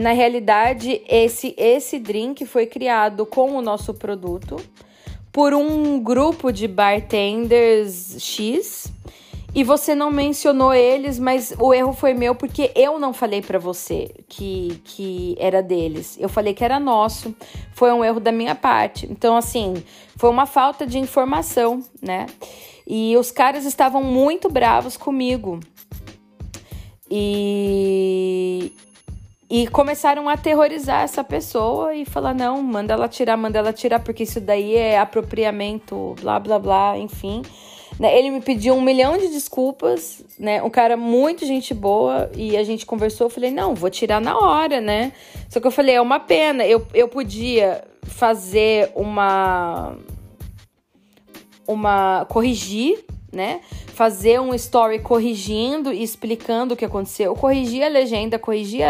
na 0.00 0.12
realidade, 0.12 1.02
esse, 1.06 1.54
esse 1.58 1.98
drink 1.98 2.46
foi 2.46 2.66
criado 2.66 3.26
com 3.26 3.54
o 3.54 3.60
nosso 3.60 3.92
produto 3.92 4.56
por 5.30 5.52
um 5.52 6.02
grupo 6.02 6.50
de 6.50 6.66
bartenders 6.66 8.16
X. 8.18 8.90
E 9.52 9.62
você 9.62 9.94
não 9.94 10.10
mencionou 10.10 10.72
eles, 10.72 11.18
mas 11.18 11.52
o 11.58 11.74
erro 11.74 11.92
foi 11.92 12.14
meu 12.14 12.34
porque 12.34 12.70
eu 12.74 12.98
não 12.98 13.12
falei 13.12 13.42
para 13.42 13.58
você 13.58 14.10
que, 14.28 14.80
que 14.84 15.36
era 15.38 15.60
deles. 15.60 16.16
Eu 16.20 16.28
falei 16.28 16.54
que 16.54 16.64
era 16.64 16.80
nosso. 16.80 17.34
Foi 17.74 17.92
um 17.92 18.04
erro 18.04 18.20
da 18.20 18.32
minha 18.32 18.54
parte. 18.54 19.06
Então, 19.10 19.36
assim, 19.36 19.82
foi 20.16 20.30
uma 20.30 20.46
falta 20.46 20.86
de 20.86 20.98
informação, 20.98 21.82
né? 22.00 22.26
E 22.86 23.16
os 23.16 23.30
caras 23.30 23.66
estavam 23.66 24.02
muito 24.02 24.48
bravos 24.48 24.96
comigo. 24.96 25.60
E, 27.10 28.72
e 29.50 29.66
começaram 29.66 30.28
a 30.28 30.34
aterrorizar 30.34 31.02
essa 31.02 31.24
pessoa 31.24 31.92
e 31.94 32.04
falar: 32.04 32.32
não, 32.32 32.62
manda 32.62 32.94
ela 32.94 33.08
tirar, 33.08 33.36
manda 33.36 33.58
ela 33.58 33.72
tirar, 33.72 33.98
porque 33.98 34.22
isso 34.22 34.40
daí 34.40 34.76
é 34.76 34.98
apropriamento, 34.98 36.14
blá 36.20 36.38
blá 36.38 36.58
blá, 36.58 36.96
enfim. 36.96 37.42
Né, 37.98 38.16
ele 38.16 38.30
me 38.30 38.40
pediu 38.40 38.74
um 38.74 38.80
milhão 38.80 39.18
de 39.18 39.28
desculpas, 39.28 40.24
né? 40.38 40.62
Um 40.62 40.70
cara 40.70 40.96
muito 40.96 41.44
gente 41.44 41.74
boa 41.74 42.30
e 42.34 42.56
a 42.56 42.62
gente 42.62 42.86
conversou. 42.86 43.26
Eu 43.26 43.30
falei: 43.30 43.50
não, 43.50 43.74
vou 43.74 43.90
tirar 43.90 44.20
na 44.20 44.38
hora, 44.38 44.80
né? 44.80 45.12
Só 45.48 45.58
que 45.58 45.66
eu 45.66 45.72
falei: 45.72 45.96
é 45.96 46.00
uma 46.00 46.20
pena. 46.20 46.64
Eu, 46.64 46.86
eu 46.94 47.08
podia 47.08 47.82
fazer 48.02 48.92
uma. 48.94 49.96
Uma. 51.66 52.24
corrigir 52.26 53.04
né? 53.32 53.60
Fazer 53.94 54.40
um 54.40 54.54
story 54.54 55.00
corrigindo 55.00 55.92
e 55.92 56.02
explicando 56.02 56.74
o 56.74 56.76
que 56.76 56.84
aconteceu, 56.84 57.34
corrigir 57.34 57.82
a 57.82 57.88
legenda, 57.88 58.38
corrigir 58.38 58.84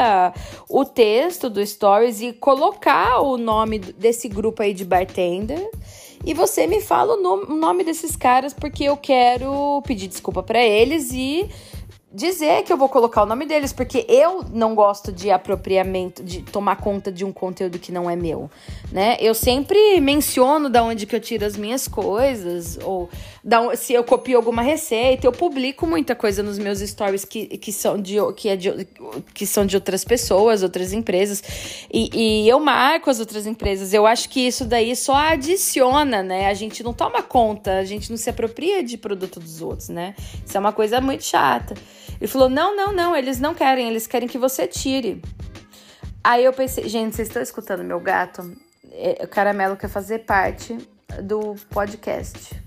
o 0.69 0.85
texto 0.85 1.51
do 1.51 1.65
stories 1.65 2.21
e 2.21 2.33
colocar 2.33 3.21
o 3.21 3.37
nome 3.37 3.79
desse 3.79 4.29
grupo 4.29 4.63
aí 4.63 4.73
de 4.73 4.85
bartender. 4.85 5.71
E 6.25 6.35
você 6.35 6.67
me 6.67 6.83
fala 6.83 7.15
o 7.15 7.57
nome 7.57 7.83
desses 7.83 8.15
caras 8.15 8.53
porque 8.53 8.85
eu 8.85 8.97
quero 8.97 9.83
pedir 9.87 10.07
desculpa 10.07 10.43
para 10.43 10.63
eles 10.63 11.13
e 11.13 11.49
dizer 12.13 12.65
que 12.65 12.73
eu 12.73 12.77
vou 12.77 12.89
colocar 12.89 13.23
o 13.23 13.27
nome 13.27 13.47
deles, 13.47 13.73
porque 13.73 14.05
eu 14.09 14.45
não 14.53 14.75
gosto 14.75 15.13
de 15.13 15.31
apropriamento, 15.31 16.25
de 16.25 16.43
tomar 16.43 16.77
conta 16.77 17.13
de 17.13 17.25
um 17.25 17.33
conteúdo 17.33 17.79
que 17.79 17.93
não 17.93 18.11
é 18.11 18.17
meu, 18.17 18.51
né? 18.91 19.17
Eu 19.21 19.33
sempre 19.33 20.01
menciono 20.01 20.69
da 20.69 20.83
onde 20.83 21.07
que 21.07 21.15
eu 21.15 21.21
tiro 21.21 21.45
as 21.45 21.57
minhas 21.57 21.87
coisas, 21.87 22.79
ou 22.83 23.09
da, 23.45 23.77
se 23.77 23.93
eu 23.93 24.03
copio 24.03 24.37
alguma 24.37 24.61
receita, 24.61 25.25
eu 25.25 25.33
publico 25.33 25.87
muita 25.87 26.17
coisa 26.17 26.43
nos 26.43 26.59
meus 26.59 26.81
stories 26.81 27.25
que, 27.25 27.47
que, 27.59 27.73
são, 27.73 28.01
de, 28.01 28.17
que, 28.37 28.49
é 28.49 28.57
de, 28.57 28.87
que 29.33 29.47
são 29.47 29.65
de 29.65 29.77
outras 29.77 30.05
pessoas, 30.05 30.65
outras 30.65 30.93
empresas, 30.93 31.43
e, 31.93 32.43
e 32.43 32.49
eu 32.49 32.59
marco 32.59 33.09
as 33.09 33.21
outras 33.21 33.47
empresas. 33.47 33.95
Eu 33.95 34.05
acho 34.05 34.29
que 34.29 34.41
isso 34.41 34.65
daí 34.65 34.97
só 34.97 35.15
adiciona, 35.15 36.25
né? 36.25 36.49
A 36.49 36.55
gente 36.55 36.83
não 36.83 36.93
toma 36.93 37.23
conta, 37.23 37.79
a 37.79 37.85
gente 37.85 38.11
não 38.11 38.17
se 38.17 38.29
apropria 38.29 38.83
de 38.83 38.99
produto 38.99 39.39
dos 39.39 39.63
outros, 39.63 39.89
né? 39.89 40.17
Isso 40.45 40.57
é 40.57 40.61
uma 40.61 40.73
coisa 40.73 41.01
muito 41.01 41.23
chata. 41.23 41.75
Ele 42.21 42.29
falou: 42.29 42.49
não, 42.49 42.77
não, 42.77 42.93
não, 42.93 43.17
eles 43.17 43.41
não 43.41 43.55
querem, 43.55 43.89
eles 43.89 44.07
querem 44.07 44.29
que 44.29 44.39
você 44.39 44.67
tire. 44.67 45.23
Aí 46.23 46.45
eu 46.45 46.53
pensei, 46.53 46.89
gente, 46.89 47.17
vocês 47.17 47.29
estão 47.29 47.43
escutando 47.43 47.83
meu 47.83 48.01
gato? 48.01 48.55
É, 48.93 49.25
o 49.25 49.29
caramelo 49.29 49.77
quer 49.77 49.89
fazer 49.89 50.21
parte 50.21 50.77
do 51.23 51.55
podcast. 51.71 52.61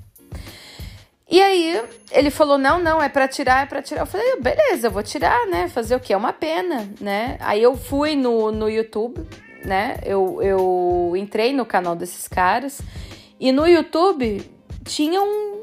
E 1.30 1.42
aí 1.42 1.82
ele 2.12 2.30
falou: 2.30 2.58
não, 2.58 2.80
não, 2.80 3.02
é 3.02 3.10
para 3.10 3.28
tirar, 3.28 3.64
é 3.64 3.66
para 3.66 3.82
tirar. 3.82 4.02
Eu 4.02 4.06
falei: 4.06 4.40
beleza, 4.40 4.88
eu 4.88 4.92
vou 4.92 5.04
tirar, 5.04 5.48
né? 5.48 5.68
Fazer 5.68 5.96
o 5.96 6.00
quê? 6.00 6.14
É 6.14 6.18
uma 6.18 6.34
pena, 6.34 6.90
né? 7.00 7.38
Aí 7.40 7.62
eu 7.62 7.76
fui 7.76 8.16
no, 8.16 8.52
no 8.52 8.70
YouTube, 8.70 9.28
né? 9.66 9.98
Eu, 10.06 10.42
eu 10.42 11.14
entrei 11.16 11.54
no 11.54 11.66
canal 11.66 11.96
desses 11.96 12.28
caras 12.28 12.82
e 13.40 13.52
no 13.52 13.68
YouTube 13.68 14.50
tinha 14.86 15.22
um 15.22 15.62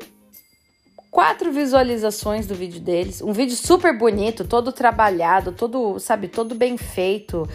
quatro 1.20 1.52
visualizações 1.52 2.46
do 2.46 2.54
vídeo 2.54 2.80
deles. 2.80 3.20
Um 3.20 3.34
vídeo 3.34 3.54
super 3.54 3.94
bonito, 3.94 4.42
todo 4.42 4.72
trabalhado, 4.72 5.52
todo, 5.52 5.98
sabe, 5.98 6.28
todo 6.28 6.54
bem 6.54 6.78
feito. 6.78 7.46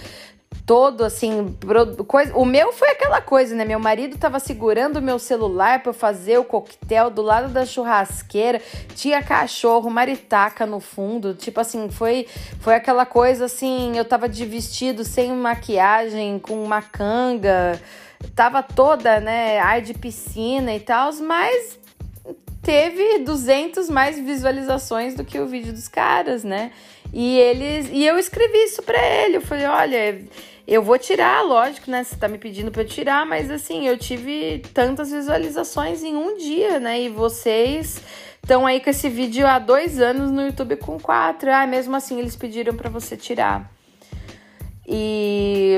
Todo 0.67 1.03
assim, 1.03 1.57
coisa. 2.07 2.37
O 2.37 2.45
meu 2.45 2.71
foi 2.71 2.91
aquela 2.91 3.21
coisa, 3.21 3.55
né? 3.55 3.65
Meu 3.65 3.79
marido 3.79 4.19
tava 4.19 4.39
segurando 4.39 4.97
o 4.97 5.01
meu 5.01 5.17
celular 5.17 5.81
para 5.81 5.93
fazer 5.93 6.37
o 6.37 6.43
coquetel 6.43 7.09
do 7.09 7.23
lado 7.23 7.51
da 7.51 7.65
churrasqueira. 7.65 8.61
Tinha 8.93 9.23
cachorro, 9.23 9.89
maritaca 9.89 10.67
no 10.67 10.79
fundo. 10.79 11.33
Tipo 11.33 11.59
assim, 11.59 11.89
foi, 11.89 12.27
foi 12.59 12.75
aquela 12.75 13.03
coisa 13.03 13.45
assim. 13.45 13.97
Eu 13.97 14.05
tava 14.05 14.29
de 14.29 14.45
vestido 14.45 15.03
sem 15.03 15.31
maquiagem, 15.31 16.37
com 16.37 16.63
uma 16.63 16.83
canga. 16.83 17.81
Tava 18.35 18.61
toda, 18.61 19.19
né? 19.19 19.57
Ar 19.57 19.81
de 19.81 19.95
piscina 19.95 20.71
e 20.75 20.79
tal, 20.79 21.11
mas 21.15 21.83
teve 22.65 23.19
200 23.19 23.89
mais 23.89 24.19
visualizações 24.19 25.13
do 25.13 25.23
que 25.23 25.39
o 25.39 25.47
vídeo 25.47 25.71
dos 25.71 25.87
caras, 25.87 26.43
né? 26.43 26.71
E 27.13 27.37
eles 27.37 27.87
e 27.91 28.03
eu 28.03 28.17
escrevi 28.17 28.57
isso 28.63 28.81
para 28.81 28.97
ele. 28.97 29.37
Eu 29.37 29.41
falei: 29.41 29.65
"Olha, 29.67 30.25
eu 30.67 30.81
vou 30.81 30.97
tirar, 30.97 31.43
lógico, 31.43 31.91
né? 31.91 32.03
Você 32.03 32.15
tá 32.15 32.27
me 32.27 32.39
pedindo 32.39 32.71
para 32.71 32.83
tirar, 32.83 33.23
mas 33.25 33.51
assim, 33.51 33.87
eu 33.87 33.97
tive 33.97 34.63
tantas 34.73 35.11
visualizações 35.11 36.03
em 36.03 36.15
um 36.15 36.37
dia, 36.37 36.79
né? 36.79 37.01
E 37.01 37.09
vocês 37.09 38.01
estão 38.41 38.65
aí 38.65 38.79
com 38.81 38.89
esse 38.89 39.07
vídeo 39.09 39.45
há 39.45 39.59
dois 39.59 40.01
anos 40.01 40.31
no 40.31 40.41
YouTube 40.41 40.77
com 40.77 40.99
quatro. 40.99 41.51
Ah, 41.51 41.67
mesmo 41.67 41.95
assim 41.95 42.19
eles 42.19 42.35
pediram 42.35 42.75
para 42.75 42.89
você 42.89 43.15
tirar. 43.15 43.71
E 44.87 45.77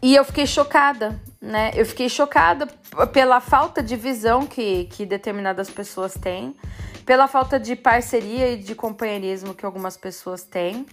e 0.00 0.14
eu 0.14 0.24
fiquei 0.24 0.46
chocada, 0.46 1.20
né? 1.40 1.70
Eu 1.74 1.86
fiquei 1.86 2.08
chocada 2.08 2.66
pela 3.12 3.40
falta 3.40 3.82
de 3.82 3.96
visão 3.96 4.46
que, 4.46 4.84
que 4.86 5.06
determinadas 5.06 5.70
pessoas 5.70 6.14
têm, 6.14 6.56
pela 7.06 7.28
falta 7.28 7.58
de 7.58 7.76
parceria 7.76 8.52
e 8.52 8.56
de 8.56 8.74
companheirismo 8.74 9.54
que 9.54 9.64
algumas 9.64 9.96
pessoas 9.96 10.42
têm. 10.42 10.84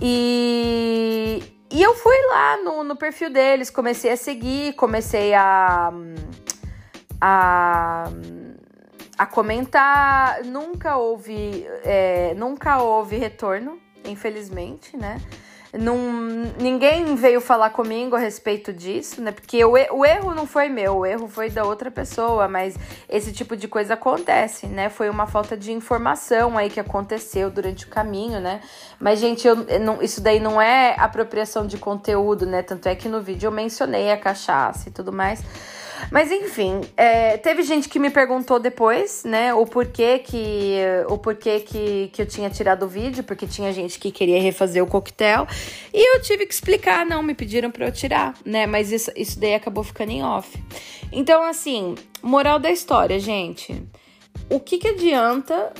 E, 0.00 1.42
e 1.70 1.82
eu 1.82 1.94
fui 1.94 2.16
lá 2.30 2.56
no, 2.64 2.84
no 2.84 2.96
perfil 2.96 3.30
deles, 3.30 3.70
comecei 3.70 4.10
a 4.10 4.16
seguir, 4.16 4.74
comecei 4.74 5.32
a, 5.34 5.92
a, 7.20 8.04
a 9.16 9.26
comentar. 9.26 10.42
Nunca 10.44 10.96
houve, 10.96 11.64
é, 11.84 12.34
nunca 12.34 12.82
houve 12.82 13.16
retorno, 13.16 13.78
infelizmente, 14.04 14.96
né? 14.96 15.20
Não, 15.78 15.96
ninguém 16.60 17.16
veio 17.16 17.40
falar 17.40 17.70
comigo 17.70 18.14
a 18.14 18.18
respeito 18.18 18.72
disso, 18.72 19.20
né? 19.20 19.32
Porque 19.32 19.64
o, 19.64 19.72
o 19.72 20.06
erro 20.06 20.32
não 20.32 20.46
foi 20.46 20.68
meu, 20.68 20.98
o 20.98 21.06
erro 21.06 21.26
foi 21.26 21.50
da 21.50 21.64
outra 21.64 21.90
pessoa, 21.90 22.46
mas 22.46 22.76
esse 23.08 23.32
tipo 23.32 23.56
de 23.56 23.66
coisa 23.66 23.94
acontece, 23.94 24.66
né? 24.66 24.88
Foi 24.88 25.10
uma 25.10 25.26
falta 25.26 25.56
de 25.56 25.72
informação 25.72 26.56
aí 26.56 26.70
que 26.70 26.78
aconteceu 26.78 27.50
durante 27.50 27.86
o 27.86 27.88
caminho, 27.88 28.40
né? 28.40 28.60
Mas, 29.00 29.18
gente, 29.18 29.46
eu, 29.48 29.56
não, 29.80 30.00
isso 30.00 30.20
daí 30.20 30.38
não 30.38 30.62
é 30.62 30.94
apropriação 30.96 31.66
de 31.66 31.76
conteúdo, 31.76 32.46
né? 32.46 32.62
Tanto 32.62 32.88
é 32.88 32.94
que 32.94 33.08
no 33.08 33.20
vídeo 33.20 33.48
eu 33.48 33.52
mencionei 33.52 34.12
a 34.12 34.16
cachaça 34.16 34.88
e 34.88 34.92
tudo 34.92 35.12
mais. 35.12 35.42
Mas 36.10 36.30
enfim, 36.30 36.80
é, 36.96 37.36
teve 37.36 37.62
gente 37.62 37.88
que 37.88 37.98
me 37.98 38.10
perguntou 38.10 38.58
depois, 38.58 39.24
né, 39.24 39.54
o 39.54 39.66
porquê 39.66 40.18
que 40.18 40.78
o 41.08 41.18
porquê 41.18 41.60
que, 41.60 42.10
que 42.12 42.22
eu 42.22 42.26
tinha 42.26 42.50
tirado 42.50 42.84
o 42.84 42.88
vídeo, 42.88 43.24
porque 43.24 43.46
tinha 43.46 43.72
gente 43.72 43.98
que 43.98 44.10
queria 44.10 44.40
refazer 44.40 44.82
o 44.82 44.86
coquetel. 44.86 45.46
E 45.92 46.16
eu 46.16 46.22
tive 46.22 46.46
que 46.46 46.54
explicar, 46.54 47.04
não, 47.04 47.22
me 47.22 47.34
pediram 47.34 47.70
para 47.70 47.86
eu 47.86 47.92
tirar, 47.92 48.34
né? 48.44 48.66
Mas 48.66 48.92
isso, 48.92 49.10
isso 49.16 49.38
daí 49.38 49.54
acabou 49.54 49.84
ficando 49.84 50.10
em 50.10 50.22
off. 50.22 50.62
Então, 51.12 51.44
assim, 51.44 51.94
moral 52.22 52.58
da 52.58 52.70
história, 52.70 53.18
gente. 53.18 53.82
O 54.50 54.60
que, 54.60 54.78
que 54.78 54.88
adianta 54.88 55.72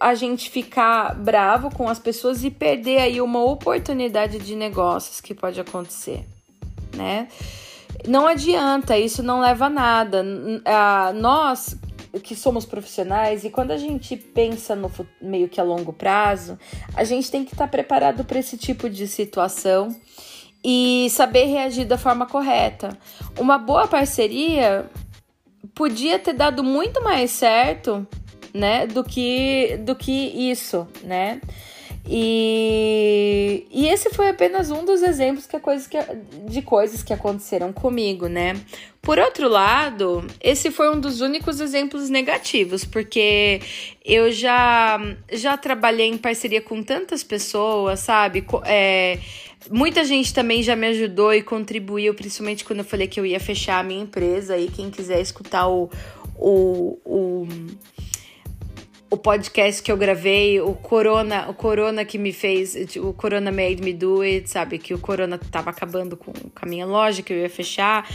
a 0.00 0.14
gente 0.14 0.50
ficar 0.50 1.14
bravo 1.14 1.70
com 1.74 1.88
as 1.88 1.98
pessoas 1.98 2.42
e 2.42 2.50
perder 2.50 2.98
aí 2.98 3.20
uma 3.20 3.44
oportunidade 3.44 4.38
de 4.38 4.56
negócios 4.56 5.20
que 5.20 5.34
pode 5.34 5.60
acontecer, 5.60 6.24
né? 6.96 7.28
Não 8.06 8.26
adianta, 8.26 8.98
isso 8.98 9.22
não 9.22 9.40
leva 9.40 9.66
a 9.66 9.70
nada. 9.70 10.24
Ah, 10.64 11.12
nós 11.14 11.76
que 12.22 12.36
somos 12.36 12.66
profissionais 12.66 13.44
e 13.44 13.50
quando 13.50 13.70
a 13.70 13.76
gente 13.76 14.16
pensa 14.16 14.76
no 14.76 14.90
meio 15.20 15.48
que 15.48 15.60
a 15.60 15.64
longo 15.64 15.92
prazo, 15.92 16.58
a 16.94 17.04
gente 17.04 17.30
tem 17.30 17.44
que 17.44 17.54
estar 17.54 17.64
tá 17.64 17.70
preparado 17.70 18.24
para 18.24 18.38
esse 18.38 18.56
tipo 18.58 18.90
de 18.90 19.06
situação 19.06 19.96
e 20.64 21.08
saber 21.10 21.44
reagir 21.44 21.86
da 21.86 21.96
forma 21.96 22.26
correta. 22.26 22.96
Uma 23.38 23.58
boa 23.58 23.86
parceria 23.88 24.90
podia 25.74 26.18
ter 26.18 26.34
dado 26.34 26.62
muito 26.62 27.02
mais 27.02 27.30
certo, 27.30 28.06
né, 28.52 28.86
do 28.86 29.02
que 29.02 29.78
do 29.78 29.94
que 29.94 30.12
isso, 30.12 30.86
né? 31.02 31.40
E, 32.04 33.64
e 33.70 33.86
esse 33.86 34.10
foi 34.10 34.28
apenas 34.28 34.70
um 34.70 34.84
dos 34.84 35.02
exemplos 35.02 35.46
que, 35.46 35.58
coisa 35.60 35.88
que, 35.88 35.98
de 36.48 36.60
coisas 36.60 37.02
que 37.02 37.12
aconteceram 37.12 37.72
comigo, 37.72 38.26
né? 38.26 38.54
Por 39.00 39.18
outro 39.18 39.48
lado, 39.48 40.24
esse 40.40 40.70
foi 40.70 40.90
um 40.94 40.98
dos 40.98 41.20
únicos 41.20 41.60
exemplos 41.60 42.08
negativos, 42.08 42.84
porque 42.84 43.60
eu 44.04 44.30
já, 44.32 45.00
já 45.32 45.56
trabalhei 45.56 46.08
em 46.08 46.18
parceria 46.18 46.60
com 46.60 46.82
tantas 46.82 47.22
pessoas, 47.22 48.00
sabe? 48.00 48.44
É, 48.64 49.18
muita 49.70 50.04
gente 50.04 50.34
também 50.34 50.62
já 50.62 50.74
me 50.74 50.88
ajudou 50.88 51.32
e 51.32 51.42
contribuiu, 51.42 52.14
principalmente 52.14 52.64
quando 52.64 52.80
eu 52.80 52.84
falei 52.84 53.06
que 53.06 53.18
eu 53.18 53.26
ia 53.26 53.40
fechar 53.40 53.78
a 53.78 53.82
minha 53.82 54.02
empresa. 54.02 54.56
E 54.56 54.68
quem 54.68 54.90
quiser 54.90 55.20
escutar 55.20 55.68
o, 55.68 55.88
o, 56.36 56.98
o 57.04 57.48
o 59.12 59.16
podcast 59.18 59.82
que 59.82 59.92
eu 59.92 59.96
gravei, 59.98 60.58
o 60.58 60.72
Corona, 60.72 61.46
o 61.46 61.52
Corona 61.52 62.02
que 62.02 62.16
me 62.16 62.32
fez, 62.32 62.74
o 62.96 63.12
Corona 63.12 63.52
made 63.52 63.82
me 63.82 63.92
do 63.92 64.22
it, 64.22 64.48
sabe? 64.48 64.78
Que 64.78 64.94
o 64.94 64.98
Corona 64.98 65.36
tava 65.36 65.68
acabando 65.68 66.16
com, 66.16 66.32
a 66.56 66.64
minha 66.64 66.86
loja, 66.86 67.20
que 67.20 67.30
eu 67.30 67.36
ia 67.36 67.50
fechar. 67.50 68.08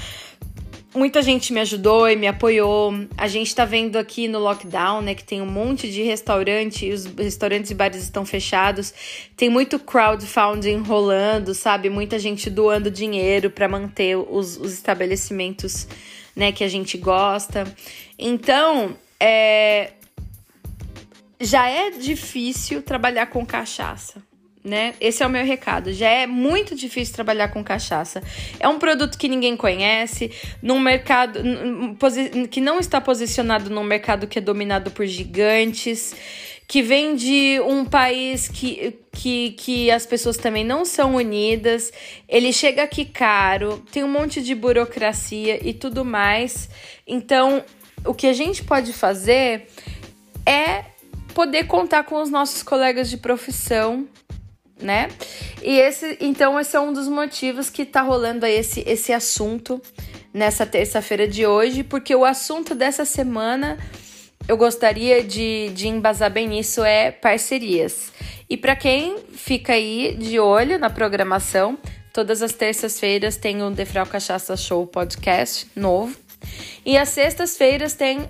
Muita 0.95 1.21
gente 1.21 1.53
me 1.53 1.59
ajudou 1.59 2.09
e 2.09 2.15
me 2.15 2.25
apoiou. 2.25 2.91
A 3.15 3.27
gente 3.27 3.53
tá 3.53 3.63
vendo 3.63 3.97
aqui 3.97 4.27
no 4.27 4.39
lockdown, 4.39 5.03
né, 5.03 5.13
que 5.13 5.23
tem 5.23 5.39
um 5.39 5.45
monte 5.45 5.87
de 5.91 6.01
restaurante, 6.01 6.91
os 6.91 7.05
restaurantes 7.05 7.69
e 7.69 7.75
bares 7.75 8.01
estão 8.01 8.25
fechados. 8.25 8.91
Tem 9.35 9.49
muito 9.49 9.77
crowdfunding 9.77 10.77
rolando, 10.77 11.53
sabe? 11.53 11.91
Muita 11.91 12.17
gente 12.17 12.49
doando 12.49 12.89
dinheiro 12.89 13.51
para 13.51 13.67
manter 13.67 14.17
os, 14.17 14.57
os 14.57 14.73
estabelecimentos, 14.73 15.87
né, 16.35 16.51
que 16.51 16.63
a 16.63 16.67
gente 16.67 16.97
gosta. 16.97 17.71
Então, 18.17 18.95
é, 19.19 19.91
já 21.39 21.69
é 21.69 21.91
difícil 21.91 22.81
trabalhar 22.81 23.27
com 23.27 23.45
cachaça. 23.45 24.21
Né? 24.63 24.95
Esse 24.99 25.23
é 25.23 25.25
o 25.25 25.29
meu 25.29 25.45
recado. 25.45 25.93
Já 25.93 26.09
é 26.09 26.27
muito 26.27 26.75
difícil 26.75 27.13
trabalhar 27.15 27.47
com 27.49 27.63
cachaça. 27.63 28.21
É 28.59 28.67
um 28.67 28.77
produto 28.77 29.17
que 29.17 29.29
ninguém 29.29 29.55
conhece, 29.55 30.29
num 30.61 30.77
mercado 30.77 31.39
que 32.51 32.59
não 32.59 32.77
está 32.77 32.99
posicionado 32.99 33.69
num 33.69 33.83
mercado 33.83 34.27
que 34.27 34.39
é 34.39 34.41
dominado 34.41 34.91
por 34.91 35.05
gigantes, 35.05 36.13
que 36.67 36.81
vem 36.81 37.15
de 37.15 37.61
um 37.61 37.85
país 37.85 38.49
que, 38.49 38.99
que, 39.13 39.51
que 39.51 39.89
as 39.89 40.05
pessoas 40.05 40.35
também 40.35 40.65
não 40.65 40.83
são 40.83 41.15
unidas. 41.15 41.93
Ele 42.27 42.51
chega 42.51 42.83
aqui 42.83 43.05
caro, 43.05 43.81
tem 43.89 44.03
um 44.03 44.11
monte 44.11 44.43
de 44.43 44.53
burocracia 44.53 45.65
e 45.65 45.73
tudo 45.73 46.03
mais. 46.03 46.69
Então, 47.07 47.63
o 48.05 48.13
que 48.13 48.27
a 48.27 48.33
gente 48.33 48.65
pode 48.65 48.91
fazer 48.91 49.67
é 50.45 50.96
poder 51.37 51.67
contar 51.67 52.03
com 52.03 52.19
os 52.19 52.31
nossos 52.31 52.63
colegas 52.63 53.11
de 53.11 53.15
profissão, 53.15 54.07
né? 54.81 55.07
E 55.61 55.77
esse, 55.77 56.17
então, 56.19 56.59
esse 56.59 56.75
é 56.75 56.79
um 56.79 56.91
dos 56.91 57.07
motivos 57.07 57.69
que 57.69 57.85
tá 57.85 58.01
rolando 58.01 58.43
aí 58.43 58.55
esse, 58.55 58.83
esse 58.87 59.13
assunto 59.13 59.79
nessa 60.33 60.65
terça-feira 60.65 61.27
de 61.27 61.45
hoje, 61.45 61.83
porque 61.83 62.15
o 62.15 62.25
assunto 62.25 62.73
dessa 62.73 63.05
semana 63.05 63.77
eu 64.47 64.57
gostaria 64.57 65.23
de, 65.23 65.69
de 65.75 65.87
embasar 65.87 66.31
bem 66.31 66.47
nisso 66.47 66.83
é 66.83 67.11
parcerias. 67.11 68.11
E 68.49 68.57
para 68.57 68.75
quem 68.75 69.17
fica 69.31 69.73
aí 69.73 70.15
de 70.17 70.39
olho 70.39 70.79
na 70.79 70.89
programação, 70.89 71.77
todas 72.11 72.41
as 72.41 72.53
terças-feiras 72.53 73.37
tem 73.37 73.61
o 73.61 73.69
Defral 73.69 74.07
Cachaça 74.07 74.57
Show 74.57 74.87
podcast 74.87 75.67
novo. 75.75 76.17
E 76.83 76.97
às 76.97 77.09
sextas-feiras 77.09 77.93
tem 77.93 78.27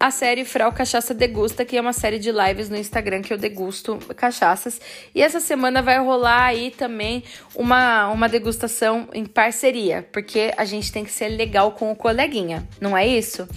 a 0.00 0.10
série 0.12 0.44
Frau 0.44 0.72
Cachaça 0.72 1.12
Degusta, 1.12 1.64
que 1.64 1.76
é 1.76 1.80
uma 1.80 1.92
série 1.92 2.18
de 2.18 2.30
lives 2.30 2.68
no 2.68 2.76
Instagram 2.76 3.20
que 3.20 3.32
eu 3.32 3.38
degusto 3.38 3.98
cachaças. 4.14 4.80
E 5.12 5.20
essa 5.20 5.40
semana 5.40 5.82
vai 5.82 5.98
rolar 5.98 6.44
aí 6.44 6.70
também 6.70 7.24
uma, 7.54 8.08
uma 8.08 8.28
degustação 8.28 9.08
em 9.12 9.26
parceria, 9.26 10.06
porque 10.12 10.52
a 10.56 10.64
gente 10.64 10.92
tem 10.92 11.04
que 11.04 11.10
ser 11.10 11.28
legal 11.28 11.72
com 11.72 11.90
o 11.90 11.96
coleguinha, 11.96 12.66
não 12.80 12.96
é 12.96 13.06
isso? 13.06 13.48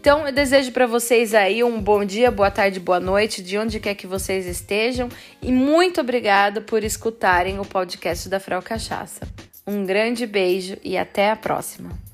Então, 0.00 0.26
eu 0.26 0.32
desejo 0.32 0.72
para 0.72 0.86
vocês 0.86 1.34
aí 1.34 1.62
um 1.62 1.78
bom 1.78 2.04
dia, 2.04 2.30
boa 2.30 2.50
tarde, 2.50 2.80
boa 2.80 3.00
noite, 3.00 3.42
de 3.42 3.58
onde 3.58 3.78
quer 3.78 3.94
que 3.94 4.06
vocês 4.06 4.46
estejam, 4.46 5.10
e 5.42 5.52
muito 5.52 6.00
obrigada 6.00 6.60
por 6.62 6.82
escutarem 6.82 7.58
o 7.58 7.66
podcast 7.66 8.26
da 8.28 8.40
Frau 8.40 8.62
Cachaça. 8.62 9.28
Um 9.66 9.84
grande 9.84 10.26
beijo 10.26 10.78
e 10.82 10.96
até 10.96 11.30
a 11.30 11.36
próxima. 11.36 12.09